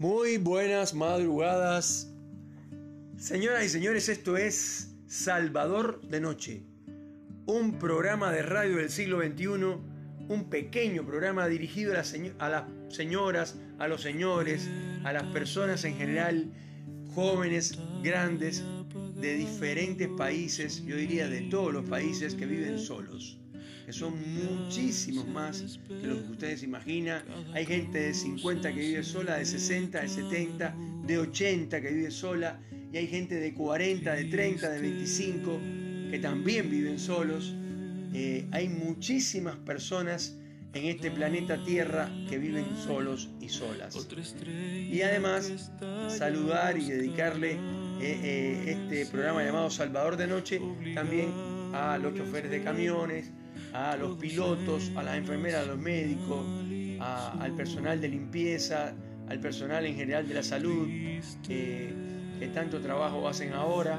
[0.00, 2.10] Muy buenas madrugadas.
[3.18, 6.62] Señoras y señores, esto es Salvador de Noche,
[7.44, 9.44] un programa de radio del siglo XXI,
[10.26, 14.70] un pequeño programa dirigido a las, señoras, a los señores,
[15.04, 16.50] a las personas en general,
[17.14, 18.64] jóvenes, grandes,
[19.16, 23.39] de diferentes países, yo diría de todos los países que viven solos
[23.90, 27.24] que son muchísimos más de lo que ustedes imaginan.
[27.52, 30.76] Hay gente de 50 que vive sola, de 60, de 70,
[31.06, 32.60] de 80 que vive sola,
[32.92, 35.60] y hay gente de 40, de 30, de 25
[36.08, 37.52] que también viven solos.
[38.14, 40.36] Eh, hay muchísimas personas
[40.72, 44.06] en este planeta Tierra que viven solos y solas.
[44.54, 45.72] Y además,
[46.06, 47.58] saludar y dedicarle eh,
[48.00, 50.60] eh, este programa llamado Salvador de Noche
[50.94, 51.32] también
[51.74, 53.32] a los choferes de camiones,
[53.72, 56.44] a los pilotos, a las enfermeras, a los médicos,
[57.00, 58.94] al personal de limpieza,
[59.28, 60.88] al personal en general de la salud,
[61.46, 63.98] que tanto trabajo hacen ahora,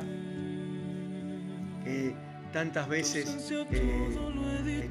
[1.84, 2.14] que
[2.52, 4.90] tantas veces eh,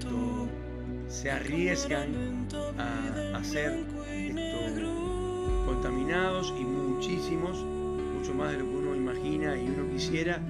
[1.08, 2.46] se arriesgan
[2.78, 3.86] a, ser
[5.66, 10.40] contaminados y muchísimos, mucho más de lo que uno imagina y uno quisiera,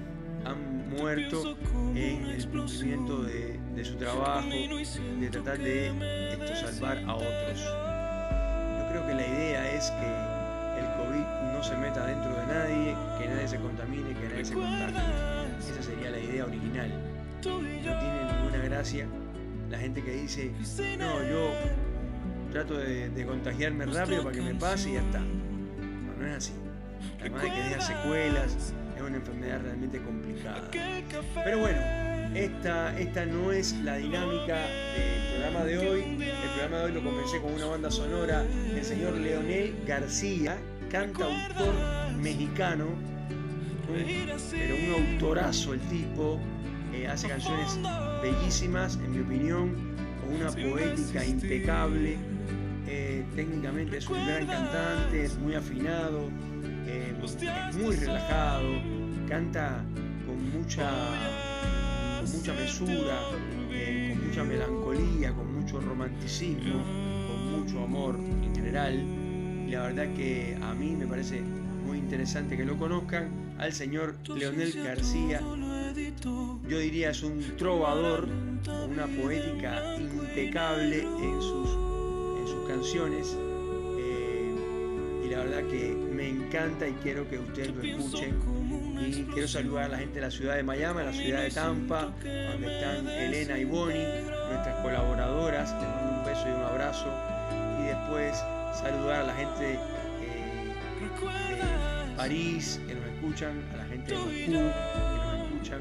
[0.45, 1.57] han muerto
[1.95, 5.89] en el cumplimiento de, su trabajo, de tratar de
[6.33, 7.61] esto, salvar a otros.
[8.79, 12.97] Yo creo que la idea es que el COVID no se meta dentro de nadie,
[13.19, 14.99] que nadie se contamine, que nadie se contagie.
[15.59, 16.91] Esa sería la idea original.
[17.45, 17.59] No
[17.99, 19.07] tiene ninguna gracia
[19.71, 20.51] la gente que dice,
[20.99, 21.53] no, yo
[22.51, 25.21] trato de, contagiarme rápido para que me pase y ya está.
[25.21, 26.53] No, no es así.
[27.21, 30.69] Además de que deja secuelas, es una enfermedad realmente complicada.
[31.45, 31.79] Pero bueno,
[32.35, 34.57] esta, esta no es la dinámica
[34.95, 36.01] del programa de hoy.
[36.21, 40.59] El programa de hoy lo comencé con una banda sonora del señor Leonel García,
[40.91, 41.75] cantautor
[42.21, 42.87] mexicano,
[43.87, 46.39] pero un autorazo el tipo,
[46.93, 47.79] eh, hace canciones
[48.23, 49.75] bellísimas, en mi opinión,
[50.21, 52.17] con una poética impecable.
[52.87, 56.29] Eh, técnicamente es un gran cantante, es muy afinado,
[56.87, 58.69] eh, es muy relajado,
[59.29, 59.85] canta
[60.27, 60.91] con mucha,
[62.23, 63.21] mucha mesura,
[63.73, 66.83] eh, con mucha melancolía, con mucho romanticismo,
[67.27, 68.95] con mucho amor en general.
[69.67, 74.17] Y la verdad que a mí me parece muy interesante que lo conozcan al señor
[74.35, 75.41] Leonel García.
[76.69, 78.29] Yo diría es un trovador,
[78.65, 81.69] con una poética impecable en sus,
[82.41, 83.37] en sus canciones
[85.31, 88.35] la verdad que me encanta y quiero que ustedes lo escuchen.
[89.01, 91.51] Y quiero saludar a la gente de la ciudad de Miami, a la ciudad de
[91.51, 94.07] Tampa, donde están Elena y Bonnie,
[94.49, 95.73] nuestras colaboradoras.
[95.73, 97.07] Les mando un beso y un abrazo.
[97.81, 98.37] Y después
[98.75, 100.75] saludar a la gente eh,
[102.11, 105.81] de París que nos escuchan, a la gente de Moscú que nos escuchan.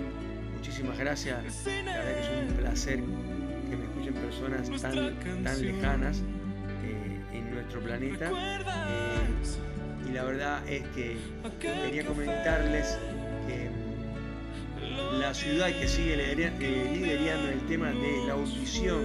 [0.55, 1.65] Muchísimas gracias.
[1.65, 2.95] La verdad que es un placer
[3.69, 6.21] que me escuchen personas tan, tan lejanas
[7.33, 8.29] en nuestro planeta.
[8.29, 9.78] Eh,
[10.09, 11.17] y la verdad es que
[11.59, 12.97] quería comentarles
[13.47, 13.69] que
[15.19, 19.03] la ciudad que sigue eh, liderando el tema de la audición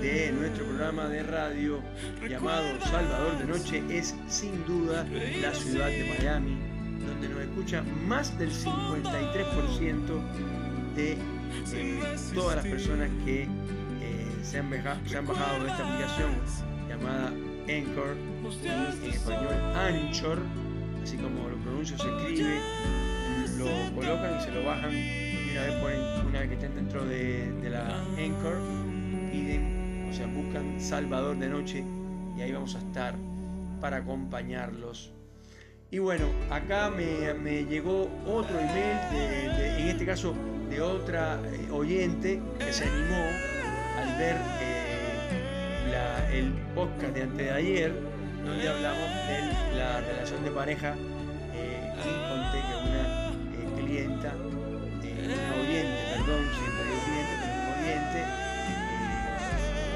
[0.00, 1.80] de nuestro programa de radio
[2.28, 5.06] llamado Salvador de Noche es sin duda
[5.40, 6.58] la ciudad de Miami,
[7.06, 11.18] donde nos escucha más del 53% de eh,
[12.34, 13.48] todas las personas que
[14.42, 14.70] se, han
[15.06, 16.32] se han bajado de esta aplicación
[16.88, 17.32] llamada
[17.68, 18.16] Anchor,
[18.64, 20.38] en español Anchor,
[21.02, 22.60] así como lo pronuncio se escribe,
[23.58, 27.04] lo colocan y se lo bajan y una vez ponen, una vez que estén dentro
[27.04, 28.58] de, la Anchor,
[29.32, 31.84] piden, o sea, buscan Salvador de Noche
[32.36, 33.14] y ahí vamos a estar
[33.80, 35.12] para acompañarlos.
[35.90, 40.34] Y bueno, acá me, llegó otro email, en este caso
[40.68, 43.24] de otra eh, oyente que se animó
[43.98, 44.36] al ver
[45.92, 47.92] eh, el podcast de antes de ayer,
[48.44, 50.94] donde hablamos de la relación de pareja
[51.54, 54.30] eh, y conté que una eh, clienta,
[55.02, 58.20] eh, una oyente, perdón, siempre digo cliente, pero un oyente,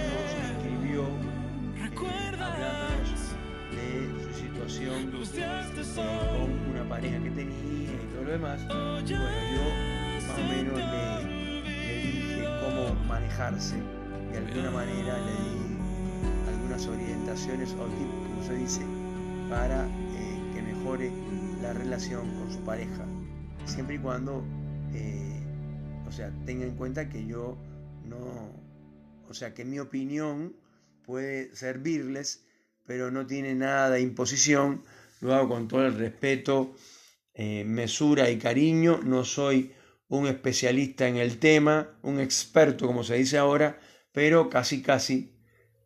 [0.08, 1.00] nos escribió
[2.40, 3.18] hablándonos
[3.74, 3.88] de
[4.24, 4.98] su situación
[5.94, 8.60] con una pareja que tenía y todo lo demás.
[8.62, 9.64] Y bueno, yo
[10.26, 13.76] más o menos le, le dije cómo manejarse,
[14.32, 15.67] de alguna manera le dije
[16.86, 18.80] orientaciones o tips, como se dice,
[19.48, 21.10] para eh, que mejore
[21.60, 23.06] la relación con su pareja.
[23.64, 24.44] Siempre y cuando,
[24.94, 25.42] eh,
[26.06, 27.58] o sea, tenga en cuenta que yo
[28.04, 28.52] no,
[29.28, 30.56] o sea, que mi opinión
[31.04, 32.44] puede servirles,
[32.86, 34.84] pero no tiene nada de imposición,
[35.20, 36.74] lo hago con todo el respeto,
[37.34, 39.72] eh, mesura y cariño, no soy
[40.08, 43.78] un especialista en el tema, un experto como se dice ahora,
[44.12, 45.37] pero casi casi,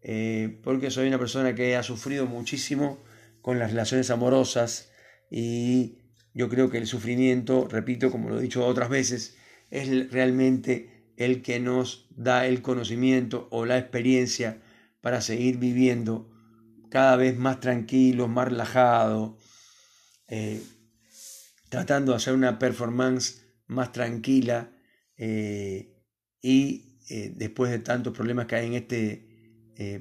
[0.02, 3.02] eh, porque soy una persona que ha sufrido muchísimo
[3.40, 4.90] con las relaciones amorosas
[5.30, 5.98] y
[6.34, 9.36] yo creo que el sufrimiento, repito, como lo he dicho otras veces,
[9.70, 14.60] es realmente el que nos da el conocimiento o la experiencia
[15.00, 16.30] para seguir viviendo
[16.90, 19.38] cada vez más tranquilo, más relajado,
[20.28, 20.62] eh,
[21.68, 24.70] tratando de hacer una performance más tranquila
[25.16, 25.96] eh,
[26.40, 29.31] y eh, después de tantos problemas que hay en este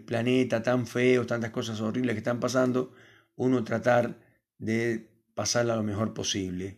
[0.05, 2.93] planeta tan feo, tantas cosas horribles que están pasando,
[3.35, 4.19] uno tratar
[4.57, 6.77] de pasarla lo mejor posible.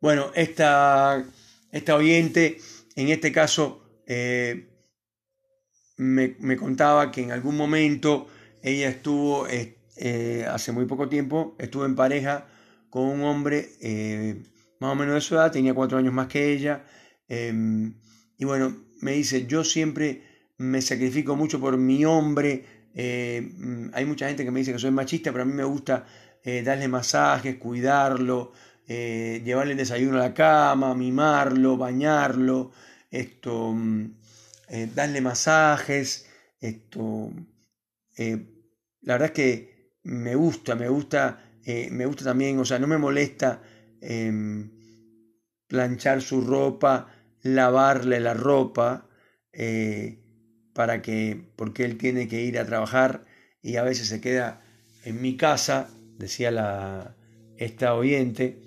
[0.00, 1.24] bueno, esta,
[1.72, 2.58] esta oyente,
[2.94, 3.82] en este caso,
[5.96, 8.28] me, contaba que en algún momento
[8.62, 12.48] ella estuvo, eh, hace muy poco tiempo, estuvo en pareja
[12.90, 14.42] con un hombre eh,
[14.80, 16.84] más o menos de su edad, tenía cuatro años más que ella,
[17.28, 17.94] em,
[18.36, 20.22] y bueno, me dice, yo siempre
[20.58, 22.64] me sacrifico mucho por mi hombre,
[22.94, 25.64] eh, mm, hay mucha gente que me dice que soy machista, pero a mí me
[25.64, 26.06] gusta
[26.64, 28.52] darle masajes, cuidarlo,
[28.88, 32.72] llevarle el desayuno a la cama, mimarlo, bañarlo,
[33.12, 34.10] esto, mm,
[34.68, 36.26] eh, darle masajes,
[36.58, 37.30] esto,
[38.16, 38.42] eh,
[39.02, 42.86] la verdad es que me gusta, me gusta, eh, me gusta también, o sea, no
[42.86, 43.62] me molesta
[44.00, 44.70] em,
[45.68, 47.08] planchar su ropa,
[47.42, 49.08] lavarle la ropa,
[50.74, 53.24] para que, porque él tiene que ir a trabajar
[53.62, 54.62] y a veces se queda
[55.04, 57.16] en mi casa, decía la,
[57.56, 58.58] esta oyente,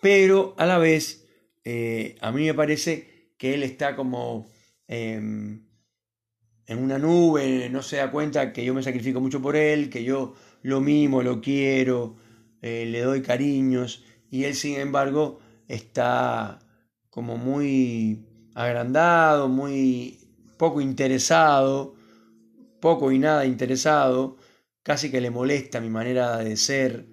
[0.00, 1.26] pero a la vez
[2.20, 4.46] a mí me parece que él está como
[4.88, 5.66] em,
[6.66, 10.04] en una nube, no se da cuenta que yo me sacrifico mucho por él, que
[10.04, 12.16] yo lo mimo, lo quiero,
[12.62, 16.60] eh, le doy cariños, y él sin embargo está
[17.10, 20.20] como muy agrandado, muy
[20.56, 21.94] poco interesado,
[22.80, 24.36] poco y nada interesado,
[24.82, 27.06] casi que le molesta mi manera de ser,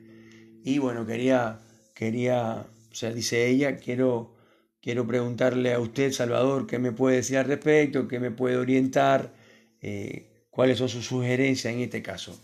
[0.63, 1.59] y bueno, quería,
[1.94, 4.39] quería, o sea, dice ella, quiero
[4.81, 9.33] Quiero preguntarle a usted, Salvador, qué me puede decir al respecto, qué me puede orientar,
[9.81, 12.41] eh, cuáles son sus sugerencias en este caso.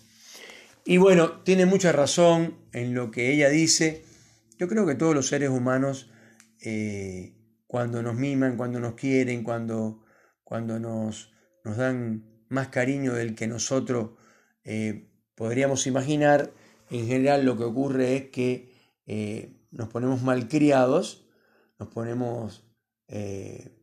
[0.84, 4.04] Y bueno, tiene mucha razón en lo que ella dice.
[4.60, 6.10] Yo creo que todos los seres humanos,
[6.62, 7.35] eh,
[7.68, 10.04] cuando nos miman, cuando nos quieren, cuando,
[10.44, 11.32] cuando nos,
[11.64, 14.12] nos dan más cariño del que nosotros
[14.64, 16.54] eh, podríamos imaginar,
[16.90, 18.74] en general lo que ocurre es que
[19.72, 21.26] nos ponemos malcriados
[21.80, 22.64] nos ponemos,
[23.08, 23.78] eh,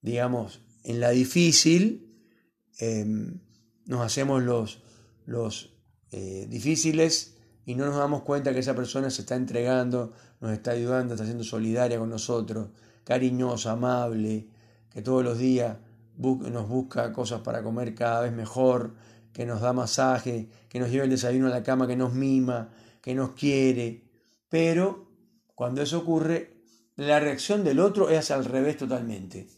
[0.00, 2.26] digamos, en la difícil,
[2.78, 3.40] em,
[3.86, 4.82] nos hacemos los,
[5.26, 5.76] los
[6.10, 10.72] eh, difíciles y no nos damos cuenta que esa persona se está entregando, nos está
[10.72, 12.70] ayudando, está siendo solidaria con nosotros,
[13.10, 14.46] cariñosa, amable,
[14.88, 15.78] que todos los días
[16.16, 18.94] nos busca cosas para comer cada vez mejor,
[19.32, 22.68] que nos da masaje, que nos lleva el desayuno a la cama, que nos mima,
[23.02, 24.04] que nos quiere.
[24.48, 25.08] Pero
[25.56, 26.62] cuando eso ocurre,
[26.94, 29.48] la reacción del otro es al revés totalmente.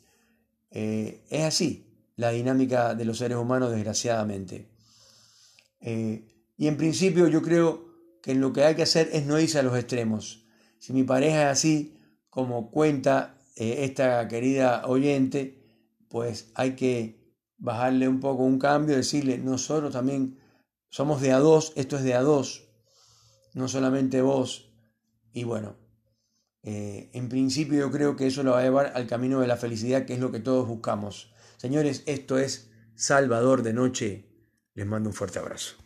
[0.71, 1.85] Eh, es así
[2.17, 4.71] la dinámica de los seres humanos, desgraciadamente.
[5.83, 6.25] Eh,
[6.57, 7.85] y en principio yo creo
[8.23, 10.47] que lo que hay que hacer es no irse a los extremos.
[10.79, 11.99] Si mi pareja es así,
[12.31, 15.63] como cuenta eh, esta querida oyente,
[16.09, 17.23] pues hay que
[17.59, 20.39] bajarle un poco un cambio, decirle, nosotros también
[20.89, 22.69] somos de a dos, esto es de a dos,
[23.55, 24.73] no solamente vos.
[25.33, 25.77] Y bueno,
[26.63, 29.57] eh, en principio yo creo que eso lo va a llevar al camino de la
[29.57, 31.33] felicidad, que es lo que todos buscamos.
[31.57, 34.29] Señores, esto es Salvador de Noche.
[34.75, 35.82] Les mando un fuerte abrazo.